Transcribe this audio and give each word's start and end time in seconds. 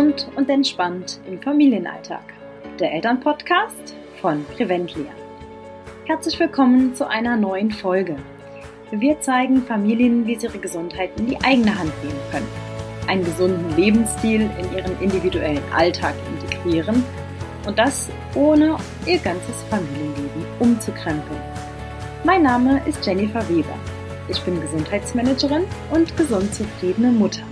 Gesund 0.00 0.28
und 0.34 0.48
entspannt 0.48 1.20
im 1.26 1.42
Familienalltag. 1.42 2.22
Der 2.78 2.90
Elternpodcast 2.94 3.94
von 4.18 4.46
Preventlia. 4.56 5.12
Herzlich 6.06 6.40
willkommen 6.40 6.94
zu 6.94 7.06
einer 7.06 7.36
neuen 7.36 7.70
Folge. 7.70 8.16
Wir 8.90 9.20
zeigen 9.20 9.62
Familien, 9.62 10.26
wie 10.26 10.36
sie 10.36 10.46
ihre 10.46 10.56
Gesundheit 10.56 11.10
in 11.18 11.26
die 11.26 11.38
eigene 11.42 11.78
Hand 11.78 11.92
nehmen 12.02 12.18
können, 12.30 12.48
einen 13.08 13.24
gesunden 13.26 13.76
Lebensstil 13.76 14.48
in 14.58 14.74
ihren 14.74 14.98
individuellen 15.02 15.62
Alltag 15.70 16.14
integrieren 16.32 17.04
und 17.66 17.78
das 17.78 18.08
ohne 18.34 18.78
ihr 19.04 19.18
ganzes 19.18 19.62
Familienleben 19.68 20.46
umzukrempeln. 20.60 21.42
Mein 22.24 22.42
Name 22.42 22.80
ist 22.86 23.04
Jennifer 23.04 23.46
Weber. 23.50 23.78
Ich 24.30 24.40
bin 24.44 24.62
Gesundheitsmanagerin 24.62 25.64
und 25.90 26.16
gesund 26.16 26.54
zufriedene 26.54 27.12
Mutter. 27.12 27.42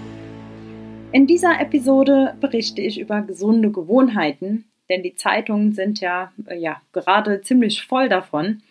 In 1.10 1.26
dieser 1.26 1.58
Episode 1.58 2.36
berichte 2.38 2.82
ich 2.82 3.00
über 3.00 3.22
gesunde 3.22 3.70
Gewohnheiten, 3.70 4.70
denn 4.90 5.02
die 5.02 5.14
Zeitungen 5.14 5.72
sind 5.72 6.00
ja, 6.00 6.32
äh, 6.46 6.58
ja 6.58 6.82
gerade 6.92 7.40
ziemlich 7.40 7.86
voll 7.86 8.10
davon. 8.10 8.62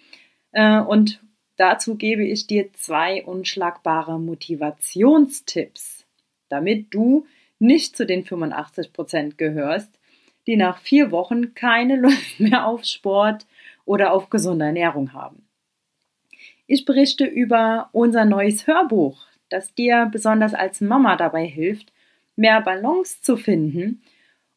Äh, 0.51 0.79
und 0.79 1.19
dazu 1.55 1.95
gebe 1.95 2.23
ich 2.23 2.45
dir 2.45 2.71
zwei 2.73 3.25
unschlagbare 3.25 4.19
Motivationstipps, 4.19 6.05
damit 6.47 6.93
du 6.93 7.25
nicht 7.57 7.97
zu 7.97 8.05
den 8.05 8.23
85 8.23 8.93
Prozent 8.93 9.39
gehörst, 9.39 9.89
die 10.45 10.57
nach 10.57 10.77
vier 10.77 11.09
Wochen 11.09 11.55
keine 11.55 11.95
Lust 11.99 12.39
mehr 12.39 12.67
auf 12.67 12.83
Sport 12.85 13.47
oder 13.83 14.13
auf 14.13 14.29
gesunde 14.29 14.65
Ernährung 14.65 15.13
haben. 15.13 15.47
Ich 16.67 16.85
berichte 16.85 17.25
über 17.25 17.89
unser 17.93 18.25
neues 18.25 18.67
Hörbuch, 18.67 19.25
das 19.49 19.73
dir 19.73 20.07
besonders 20.11 20.53
als 20.53 20.81
Mama 20.81 21.15
dabei 21.15 21.45
hilft, 21.45 21.91
mehr 22.37 22.61
Balance 22.61 23.21
zu 23.21 23.35
finden 23.35 24.01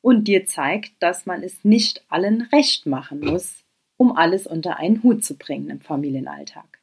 und 0.01 0.29
dir 0.29 0.47
zeigt, 0.47 0.93
dass 1.01 1.27
man 1.27 1.43
es 1.43 1.65
nicht 1.65 2.05
allen 2.09 2.43
recht 2.53 2.87
machen 2.87 3.21
muss, 3.21 3.65
um 3.97 4.17
alles 4.17 4.47
unter 4.47 4.79
einen 4.79 5.03
Hut 5.03 5.25
zu 5.25 5.37
bringen 5.37 5.71
im 5.71 5.81
Familienalltag. 5.81 6.81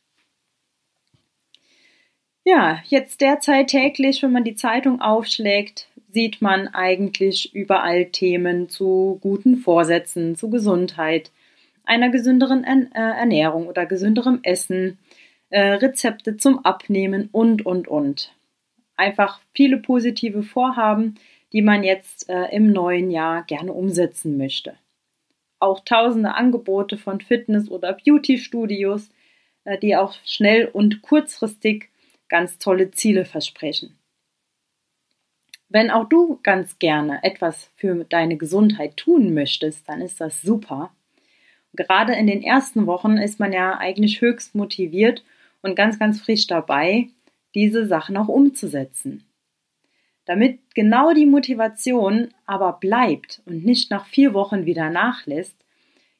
Ja, 2.44 2.80
jetzt 2.86 3.20
derzeit 3.22 3.68
täglich, 3.68 4.24
wenn 4.24 4.32
man 4.32 4.46
die 4.46 4.56
Zeitung 4.56 5.02
aufschlägt, 5.02 5.90
sieht 6.10 6.42
man 6.42 6.70
eigentlich 6.70 7.54
überall 7.54 8.06
Themen 8.06 8.70
zu 8.70 9.18
guten 9.22 9.58
Vorsätzen, 9.58 10.36
zu 10.36 10.50
Gesundheit, 10.50 11.32
einer 11.84 12.10
gesünderen 12.10 12.64
äh, 12.64 12.88
Ernährung 12.94 13.68
oder 13.68 13.86
gesünderem 13.86 14.40
Essen, 14.44 14.98
äh, 15.50 15.60
Rezepte 15.60 16.38
zum 16.38 16.64
Abnehmen 16.64 17.28
und, 17.32 17.66
und, 17.66 17.88
und 17.88 18.34
einfach 18.98 19.40
viele 19.54 19.78
positive 19.78 20.44
Vorhaben, 20.44 21.16
die 21.54 21.62
man 21.62 21.84
jetzt 21.84 22.30
äh, 22.30 22.54
im 22.54 22.72
neuen 22.74 23.10
Jahr 23.10 23.44
gerne 23.44 23.72
umsetzen 23.72 24.38
möchte. 24.38 24.76
Auch 25.60 25.80
tausende 25.86 26.36
Angebote 26.36 26.98
von 26.98 27.22
Fitness- 27.22 27.72
oder 27.72 27.94
Beauty-Studios, 27.94 29.10
äh, 29.64 29.78
die 29.78 29.96
auch 29.96 30.16
schnell 30.26 30.68
und 30.68 31.02
kurzfristig 31.02 31.90
ganz 32.28 32.60
tolle 32.60 32.92
Ziele 32.92 33.24
versprechen. 33.24 33.98
Wenn 35.70 35.92
auch 35.92 36.08
du 36.08 36.40
ganz 36.44 36.80
gerne 36.80 37.20
etwas 37.24 37.72
für 37.76 38.06
deine 38.06 38.38
Gesundheit 38.38 38.98
tun 38.98 39.34
möchtest, 39.34 39.88
dann 39.90 40.02
ist 40.02 40.22
das 40.22 40.42
super. 40.42 40.92
Gerade 41.74 42.14
in 42.14 42.28
den 42.28 42.42
ersten 42.42 42.88
Wochen 42.88 43.18
ist 43.18 43.40
man 43.40 43.52
ja 43.52 43.78
eigentlich 43.78 44.22
höchst 44.22 44.56
motiviert 44.56 45.24
und 45.62 45.76
ganz, 45.76 46.00
ganz 46.00 46.22
frisch 46.22 46.48
dabei, 46.48 47.10
diese 47.58 47.88
Sachen 47.88 48.16
auch 48.18 48.28
umzusetzen. 48.28 49.24
Damit 50.26 50.60
genau 50.76 51.12
die 51.12 51.26
Motivation 51.26 52.28
aber 52.46 52.74
bleibt 52.74 53.42
und 53.48 53.66
nicht 53.66 53.90
nach 53.90 54.06
vier 54.06 54.36
Wochen 54.36 54.68
wieder 54.68 54.92
nachlässt, 54.92 55.56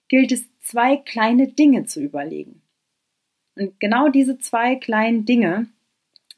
gilt 0.08 0.32
es, 0.32 0.48
zwei 0.62 0.98
kleine 0.98 1.48
Dinge 1.48 1.86
zu 1.86 2.02
überlegen. 2.02 2.64
Und 3.56 3.80
genau 3.80 4.10
diese 4.10 4.40
zwei 4.40 4.78
kleinen 4.78 5.26
Dinge 5.26 5.68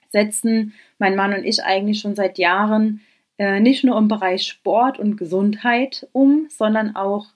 setzen 0.09 0.73
mein 0.97 1.15
Mann 1.15 1.33
und 1.33 1.45
ich 1.45 1.63
eigentlich 1.63 2.01
schon 2.01 2.15
seit 2.15 2.37
Jahren 2.37 2.99
äh, 3.37 3.61
nicht 3.61 3.85
nur 3.85 3.97
im 3.97 4.09
Bereich 4.09 4.45
Sport 4.45 4.99
und 4.99 5.15
Gesundheit 5.15 6.09
um, 6.11 6.47
sondern 6.49 6.97
auch 6.97 7.27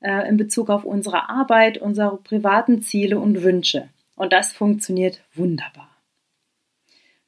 äh, 0.00 0.28
in 0.28 0.36
Bezug 0.36 0.70
auf 0.70 0.84
unsere 0.84 1.28
Arbeit, 1.28 1.78
unsere 1.78 2.16
privaten 2.18 2.80
Ziele 2.80 3.18
und 3.18 3.42
Wünsche. 3.42 3.88
Und 4.14 4.32
das 4.32 4.52
funktioniert 4.52 5.20
wunderbar. 5.34 5.97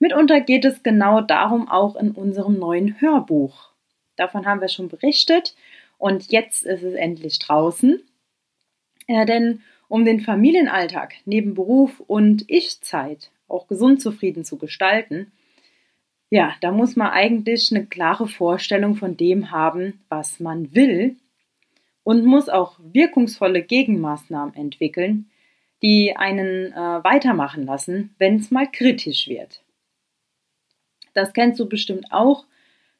Mitunter 0.00 0.41
geht 0.41 0.65
es 0.65 0.83
genau 0.83 1.21
darum 1.21 1.69
auch 1.69 1.94
in 1.94 2.12
unserem 2.12 2.59
neuen 2.59 3.00
Hörbuch. 3.00 3.69
Davon 4.16 4.47
haben 4.47 4.62
wir 4.62 4.69
schon 4.69 4.88
berichtet 4.88 5.55
und 5.99 6.33
jetzt 6.33 6.65
ist 6.65 6.83
es 6.83 6.94
endlich 6.94 7.38
draußen. 7.38 8.03
Ja, 9.06 9.27
denn 9.27 9.60
um 9.89 10.06
den 10.06 10.21
Familienalltag 10.21 11.15
neben 11.27 11.55
Beruf 11.55 12.00
und 12.00 12.44
Ich-Zeit 12.49 13.31
auch 13.47 13.69
gesund 13.69 14.00
zufrieden 14.00 14.43
zu 14.43 14.56
gestalten, 14.56 15.33
ja, 16.31 16.55
da 16.62 16.71
muss 16.71 16.97
man 16.97 17.09
eigentlich 17.09 17.71
eine 17.71 17.84
klare 17.84 18.27
Vorstellung 18.27 18.94
von 18.94 19.19
dem 19.19 19.50
haben, 19.50 20.00
was 20.09 20.41
man 20.41 20.75
will 20.75 21.16
und 22.05 22.25
muss 22.25 22.49
auch 22.49 22.78
wirkungsvolle 22.83 23.62
Gegenmaßnahmen 23.62 24.55
entwickeln, 24.55 25.28
die 25.83 26.16
einen 26.16 26.72
äh, 26.72 27.05
weitermachen 27.05 27.66
lassen, 27.66 28.15
wenn 28.19 28.37
es 28.37 28.50
mal 28.50 28.71
kritisch 28.71 29.28
wird. 29.28 29.62
Das 31.15 31.32
kennst 31.32 31.59
du 31.60 31.69
bestimmt 31.69 32.12
auch. 32.12 32.44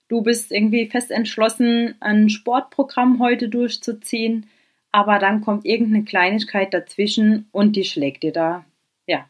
Du 0.09 0.23
bist 0.23 0.51
irgendwie 0.51 0.87
fest 0.87 1.11
entschlossen, 1.11 1.95
ein 2.01 2.29
Sportprogramm 2.31 3.21
heute 3.21 3.49
durchzuziehen, 3.49 4.49
aber 4.93 5.19
dann 5.19 5.41
kommt 5.41 5.65
irgendeine 5.65 6.05
Kleinigkeit 6.05 6.75
dazwischen 6.75 7.49
und 7.53 7.77
die 7.77 7.85
schlägt 7.85 8.25
dir 8.25 8.33
da, 8.33 8.65
ja, 9.07 9.29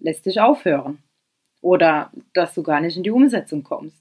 lässt 0.00 0.24
dich 0.24 0.40
aufhören. 0.40 0.98
Oder 1.60 2.10
dass 2.32 2.54
du 2.54 2.62
gar 2.62 2.80
nicht 2.80 2.96
in 2.96 3.02
die 3.02 3.10
Umsetzung 3.10 3.64
kommst. 3.64 4.00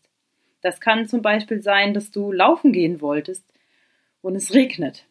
Das 0.62 0.80
kann 0.80 1.08
zum 1.08 1.22
Beispiel 1.22 1.62
sein, 1.62 1.94
dass 1.94 2.12
du 2.12 2.32
laufen 2.32 2.72
gehen 2.72 3.02
wolltest 3.02 3.44
und 4.22 4.36
es 4.36 4.54
regnet. 4.54 5.06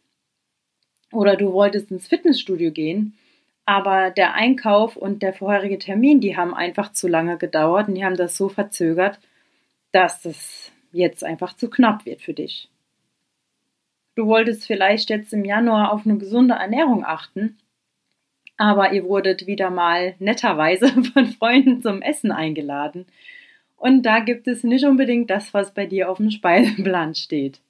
Oder 1.12 1.36
du 1.36 1.52
wolltest 1.52 1.90
ins 1.90 2.06
Fitnessstudio 2.06 2.70
gehen 2.70 3.18
aber 3.66 4.10
der 4.10 4.34
Einkauf 4.34 4.96
und 4.96 5.22
der 5.22 5.34
vorherige 5.34 5.78
Termin, 5.78 6.20
die 6.20 6.36
haben 6.36 6.54
einfach 6.54 6.92
zu 6.92 7.08
lange 7.08 7.36
gedauert 7.36 7.88
und 7.88 7.96
die 7.96 8.04
haben 8.04 8.16
das 8.16 8.36
so 8.36 8.48
verzögert, 8.48 9.18
dass 9.90 10.22
das 10.22 10.72
jetzt 10.92 11.24
einfach 11.24 11.54
zu 11.54 11.68
knapp 11.68 12.06
wird 12.06 12.22
für 12.22 12.32
dich. 12.32 12.70
Du 14.14 14.26
wolltest 14.26 14.66
vielleicht 14.66 15.10
jetzt 15.10 15.32
im 15.32 15.44
Januar 15.44 15.92
auf 15.92 16.06
eine 16.06 16.16
gesunde 16.16 16.54
Ernährung 16.54 17.04
achten, 17.04 17.58
aber 18.56 18.92
ihr 18.92 19.04
wurdet 19.04 19.46
wieder 19.48 19.70
mal 19.70 20.14
netterweise 20.20 20.88
von 21.12 21.26
Freunden 21.26 21.82
zum 21.82 22.02
Essen 22.02 22.30
eingeladen. 22.30 23.04
Und 23.76 24.04
da 24.04 24.20
gibt 24.20 24.46
es 24.46 24.62
nicht 24.62 24.86
unbedingt 24.86 25.28
das, 25.28 25.52
was 25.52 25.74
bei 25.74 25.86
dir 25.86 26.08
auf 26.08 26.18
dem 26.18 26.30
Speiseplan 26.30 27.14
steht. 27.16 27.60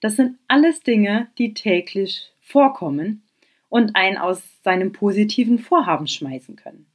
Das 0.00 0.14
sind 0.16 0.38
alles 0.46 0.80
Dinge, 0.80 1.26
die 1.36 1.52
täglich 1.52 2.32
vorkommen 2.40 3.22
und 3.68 3.96
einen 3.96 4.16
aus 4.16 4.42
seinem 4.62 4.92
positiven 4.92 5.58
Vorhaben 5.58 6.06
schmeißen 6.06 6.56
können. 6.56 6.86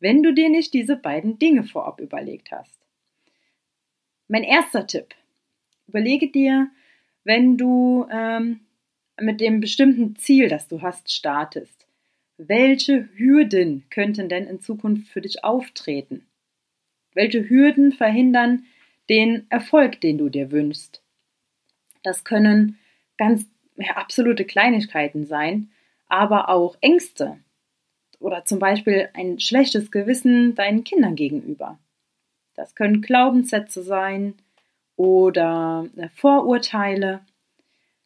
Wenn 0.00 0.22
du 0.22 0.32
dir 0.32 0.48
nicht 0.48 0.74
diese 0.74 0.96
beiden 0.96 1.38
Dinge 1.38 1.64
vorab 1.64 2.00
überlegt 2.00 2.50
hast. 2.50 2.80
Mein 4.28 4.42
erster 4.42 4.86
Tipp. 4.86 5.14
Überlege 5.86 6.28
dir, 6.28 6.70
wenn 7.24 7.56
du 7.56 8.06
ähm, 8.10 8.60
mit 9.20 9.40
dem 9.40 9.60
bestimmten 9.60 10.16
Ziel, 10.16 10.48
das 10.48 10.68
du 10.68 10.82
hast, 10.82 11.12
startest, 11.12 11.86
welche 12.36 13.08
Hürden 13.16 13.84
könnten 13.90 14.28
denn 14.28 14.46
in 14.46 14.60
Zukunft 14.60 15.08
für 15.08 15.20
dich 15.20 15.44
auftreten? 15.44 16.26
Welche 17.14 17.48
Hürden 17.48 17.92
verhindern 17.92 18.64
den 19.08 19.46
Erfolg, 19.50 20.00
den 20.00 20.18
du 20.18 20.28
dir 20.28 20.50
wünschst? 20.50 21.02
Das 22.02 22.24
können 22.24 22.78
ganz 23.18 23.46
absolute 23.94 24.44
Kleinigkeiten 24.44 25.26
sein, 25.26 25.70
aber 26.08 26.48
auch 26.48 26.76
Ängste 26.80 27.38
oder 28.20 28.44
zum 28.44 28.58
Beispiel 28.58 29.08
ein 29.14 29.40
schlechtes 29.40 29.90
Gewissen 29.90 30.54
deinen 30.54 30.84
Kindern 30.84 31.16
gegenüber. 31.16 31.78
Das 32.54 32.74
können 32.74 33.02
Glaubenssätze 33.02 33.82
sein 33.82 34.34
oder 34.96 35.88
äh, 35.96 36.08
Vorurteile. 36.14 37.20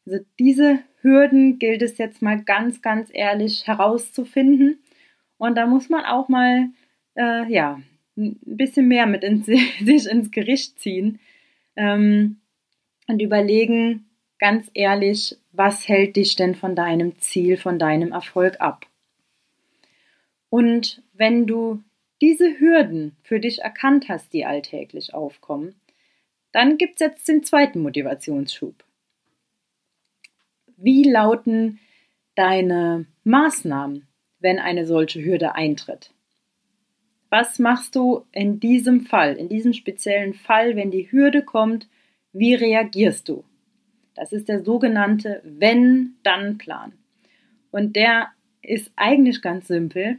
Also 0.07 0.25
diese 0.39 0.79
Hürden 1.01 1.59
gilt 1.59 1.83
es 1.83 1.99
jetzt 1.99 2.23
mal 2.23 2.43
ganz, 2.43 2.81
ganz 2.81 3.11
ehrlich 3.13 3.67
herauszufinden. 3.67 4.79
Und 5.37 5.57
da 5.57 5.67
muss 5.67 5.89
man 5.89 6.05
auch 6.05 6.29
mal, 6.29 6.69
äh, 7.17 7.53
ja, 7.53 7.81
ein 8.17 8.39
bisschen 8.45 8.89
mehr 8.89 9.07
mit 9.07 9.25
ins, 9.25 9.47
sich 9.81 10.07
ins 10.09 10.31
Gericht 10.31 10.79
ziehen 10.81 11.21
ähm, 11.77 12.41
und 13.09 13.21
überlegen, 13.21 14.06
ganz 14.39 14.71
ehrlich, 14.75 15.37
was 15.53 15.89
hält 15.89 16.17
dich 16.17 16.37
denn 16.37 16.55
von 16.55 16.77
deinem 16.77 17.19
Ziel, 17.19 17.57
von 17.57 17.79
deinem 17.79 18.13
Erfolg 18.13 18.61
ab? 18.61 18.87
Und 20.51 21.03
wenn 21.13 21.47
du 21.47 21.83
diese 22.21 22.59
Hürden 22.59 23.17
für 23.23 23.41
dich 23.41 23.61
erkannt 23.61 24.09
hast, 24.09 24.33
die 24.33 24.47
alltäglich 24.47 25.15
aufkommen, 25.15 25.75
Dann 26.57 26.79
gibt 26.79 26.95
es 26.95 27.01
jetzt 27.01 27.29
den 27.29 27.43
zweiten 27.43 27.83
Motivationsschub. 27.83 28.83
Wie 30.79 31.03
lauten 31.03 31.81
deine 32.35 33.05
Maßnahmen, 33.25 34.07
wenn 34.39 34.59
eine 34.59 34.87
solche 34.87 35.23
Hürde 35.23 35.55
eintritt? 35.55 36.15
Was 37.29 37.59
machst 37.59 37.95
du 37.95 38.25
in 38.33 38.59
diesem 38.59 39.03
Fall, 39.03 39.37
in 39.37 39.51
diesem 39.51 39.75
speziellen 39.75 40.33
Fall, 40.33 40.77
wenn 40.77 40.91
die 40.91 41.13
Hürde 41.13 41.43
kommt? 41.43 41.89
Wie 42.33 42.55
reagierst 42.55 43.29
du? 43.29 43.45
Das 44.17 44.33
ist 44.33 44.49
der 44.49 44.65
sogenannte 44.65 45.43
Wenn-Dann-Plan. 45.45 46.93
Und 47.71 47.95
der 47.95 48.29
ist 48.63 48.91
eigentlich 48.97 49.43
ganz 49.43 49.69
simpel, 49.69 50.19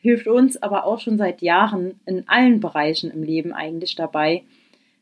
hilft 0.00 0.26
uns 0.26 0.60
aber 0.60 0.84
auch 0.84 1.00
schon 1.00 1.18
seit 1.18 1.40
Jahren 1.40 2.00
in 2.04 2.28
allen 2.28 2.60
Bereichen 2.60 3.10
im 3.10 3.22
Leben 3.22 3.52
eigentlich 3.52 3.94
dabei, 3.94 4.42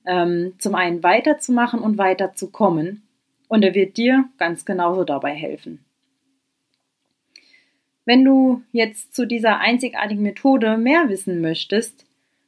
ähm, 0.07 0.55
zum 0.59 0.75
einen 0.75 1.03
weiterzumachen 1.03 1.81
und 1.81 1.99
weiterzukommen. 1.99 3.03
Und 3.49 3.65
er 3.65 3.75
wird 3.75 3.97
dir 3.97 4.25
ganz 4.39 4.65
genauso 4.65 5.05
dabei 5.05 5.33
helfen. 5.33 5.85
Wenn 8.05 8.25
du 8.25 8.63
jetzt 8.73 9.15
zu 9.15 9.27
dieser 9.27 9.59
einzigartigen 9.59 10.23
Methode 10.23 10.77
mehr 10.77 11.09
wissen 11.09 11.41
möchtest 11.41 12.07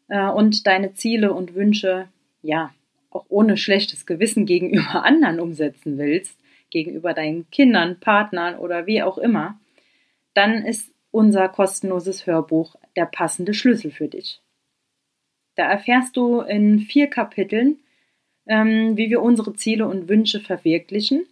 äh, 0.09 0.29
und 0.29 0.67
deine 0.67 0.95
Ziele 0.95 1.33
und 1.33 1.55
Wünsche 1.55 2.09
ja 2.43 2.73
auch 3.11 3.27
ohne 3.29 3.57
schlechtes 3.57 4.07
Gewissen 4.07 4.47
gegenüber 4.47 5.05
anderen 5.05 5.41
umsetzen 5.41 5.99
willst, 5.99 6.39
gegenüber 6.71 7.15
deinen 7.15 7.51
Kindern, 7.51 7.99
Partnern 8.01 8.57
oder 8.57 8.87
wie 8.87 9.03
auch 9.03 9.19
immer, 9.19 9.59
dann 10.35 10.65
ist 10.65 10.93
unser 11.11 11.49
kostenloses 11.49 12.27
Hörbuch 12.27 12.77
der 12.97 13.07
passende 13.07 13.55
Schlüssel 13.55 13.91
für 13.91 14.09
dich. 14.09 14.41
Da 15.55 15.65
erfährst 15.65 16.17
du 16.17 16.41
in 16.41 16.81
vier 16.81 17.09
Kapiteln, 17.09 17.79
ähm, 18.47 18.97
wie 18.97 19.11
wir 19.11 19.23
unsere 19.23 19.55
Ziele 19.55 19.89
und 19.89 20.09
Wünsche 20.09 20.41
verwirklichen 20.41 21.27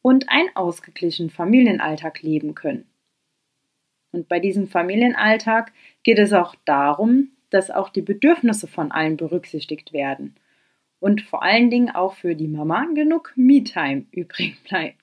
und 0.00 0.28
einen 0.28 0.48
ausgeglichenen 0.54 1.30
Familienalltag 1.30 2.22
leben 2.22 2.54
können. 2.54 2.86
Und 4.10 4.28
bei 4.28 4.40
diesem 4.40 4.68
Familienalltag 4.68 5.72
geht 6.02 6.18
es 6.18 6.32
auch 6.32 6.54
darum, 6.64 7.30
dass 7.50 7.70
auch 7.70 7.90
die 7.90 8.02
Bedürfnisse 8.02 8.66
von 8.66 8.90
allen 8.90 9.16
berücksichtigt 9.16 9.92
werden 9.92 10.34
und 11.02 11.20
vor 11.20 11.42
allen 11.42 11.68
Dingen 11.68 11.90
auch 11.90 12.14
für 12.14 12.36
die 12.36 12.46
Mama 12.46 12.86
genug 12.94 13.32
Me-Time 13.34 14.06
übrig 14.12 14.62
bleibt. 14.62 15.02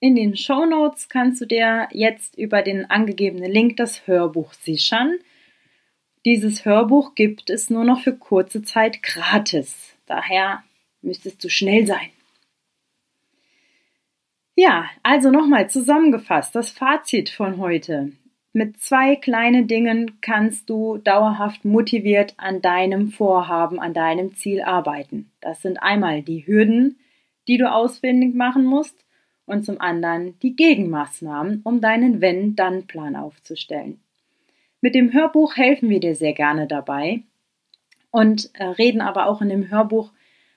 In 0.00 0.16
den 0.16 0.34
Show 0.34 0.64
Notes 0.64 1.10
kannst 1.10 1.42
du 1.42 1.46
dir 1.46 1.88
jetzt 1.92 2.38
über 2.38 2.62
den 2.62 2.90
angegebenen 2.90 3.52
Link 3.52 3.76
das 3.76 4.06
Hörbuch 4.06 4.54
sichern. 4.54 5.18
Dieses 6.24 6.64
Hörbuch 6.64 7.14
gibt 7.14 7.50
es 7.50 7.68
nur 7.68 7.84
noch 7.84 8.00
für 8.00 8.16
kurze 8.16 8.62
Zeit 8.62 9.02
gratis. 9.02 9.94
Daher 10.06 10.64
müsstest 11.02 11.44
du 11.44 11.50
schnell 11.50 11.86
sein. 11.86 12.08
Ja, 14.56 14.88
also 15.02 15.30
nochmal 15.30 15.68
zusammengefasst, 15.68 16.54
das 16.54 16.70
Fazit 16.70 17.28
von 17.28 17.58
heute. 17.58 18.12
Mit 18.56 18.80
zwei 18.80 19.16
kleinen 19.16 19.66
Dingen 19.66 20.20
kannst 20.20 20.70
du 20.70 20.98
dauerhaft 20.98 21.64
motiviert 21.64 22.34
an 22.36 22.62
deinem 22.62 23.08
Vorhaben, 23.08 23.80
an 23.80 23.94
deinem 23.94 24.36
Ziel 24.36 24.62
arbeiten. 24.62 25.28
Das 25.40 25.60
sind 25.60 25.82
einmal 25.82 26.22
die 26.22 26.46
Hürden, 26.46 26.96
die 27.48 27.58
du 27.58 27.68
ausfindig 27.68 28.32
machen 28.36 28.64
musst 28.64 29.04
und 29.44 29.64
zum 29.64 29.80
anderen 29.80 30.38
die 30.38 30.54
Gegenmaßnahmen, 30.54 31.62
um 31.64 31.80
deinen 31.80 32.20
Wenn-Dann-Plan 32.20 33.16
aufzustellen. 33.16 33.98
Mit 34.80 34.94
dem 34.94 35.12
Hörbuch 35.12 35.56
helfen 35.56 35.90
wir 35.90 35.98
dir 35.98 36.14
sehr 36.14 36.32
gerne 36.32 36.68
dabei 36.68 37.22
und 38.12 38.50
äh, 38.54 38.66
reden 38.66 39.00
aber 39.00 39.26
auch 39.26 39.42
in 39.42 39.48
dem 39.48 39.68
Hörbuch 39.68 40.12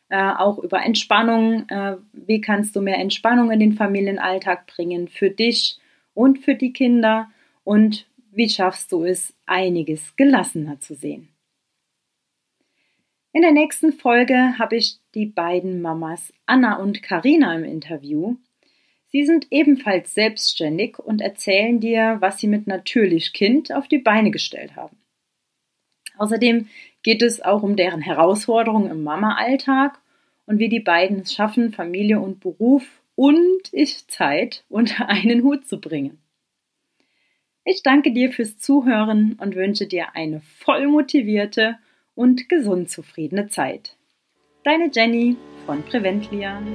äh, 0.10 0.22
auch 0.22 0.60
über 0.60 0.84
Entspannung. 0.84 1.68
Äh, 1.68 1.96
wie 2.14 2.42
kannst 2.42 2.76
du 2.76 2.82
mehr 2.82 3.00
Entspannung 3.00 3.50
in 3.50 3.60
den 3.60 3.74
Familienalltag 3.74 4.68
bringen 4.68 5.08
für 5.08 5.32
dich 5.32 5.80
und 6.14 6.38
für 6.38 6.54
die 6.54 6.74
Kinder? 6.74 7.32
Und 7.68 8.08
wie 8.32 8.48
schaffst 8.48 8.94
du 8.94 9.04
es, 9.04 9.34
einiges 9.46 10.16
gelassener 10.16 10.80
zu 10.80 10.96
sehen? 10.96 11.28
In 13.34 13.42
der 13.42 13.52
nächsten 13.52 13.92
Folge 13.92 14.58
habe 14.58 14.78
ich 14.78 15.00
die 15.14 15.26
beiden 15.26 15.82
Mamas 15.82 16.32
Anna 16.46 16.78
und 16.78 17.04
Karina 17.04 17.54
im 17.58 17.66
Interview. 17.66 18.38
Sie 19.08 19.26
sind 19.26 19.48
ebenfalls 19.52 20.14
selbstständig 20.14 20.98
und 20.98 21.20
erzählen 21.20 21.82
dir, 21.82 22.16
was 22.22 22.40
sie 22.40 22.48
mit 22.48 22.68
Natürlich 22.68 23.34
Kind 23.34 23.74
auf 23.74 23.90
die 23.90 24.00
Beine 24.00 24.32
gestellt 24.32 24.78
haben. 24.78 24.96
Außerdem 26.18 26.70
geht 27.04 27.22
es 27.22 27.42
auch 27.42 27.64
um 27.64 27.76
deren 27.76 28.00
Herausforderungen 28.00 28.90
im 28.90 29.04
Mama-Alltag 29.04 30.00
und 30.46 30.60
wie 30.60 30.70
die 30.70 30.80
beiden 30.80 31.20
es 31.20 31.34
schaffen, 31.34 31.74
Familie 31.74 32.22
und 32.22 32.40
Beruf 32.40 33.02
und 33.16 33.74
Ich-Zeit 33.74 34.64
unter 34.70 35.10
einen 35.10 35.44
Hut 35.44 35.68
zu 35.68 35.82
bringen. 35.82 36.22
Ich 37.70 37.84
danke 37.84 38.14
dir 38.14 38.32
fürs 38.32 38.58
Zuhören 38.58 39.38
und 39.42 39.58
wünsche 39.58 39.88
dir 39.88 40.16
eine 40.16 40.40
voll 40.40 40.88
motivierte 40.88 41.78
und 42.16 42.48
gesund 42.48 42.90
zufriedene 42.90 43.50
Zeit. 43.50 43.98
Deine 44.64 44.90
Jenny 44.90 45.36
von 45.66 45.84
Preventlian. 45.84 46.66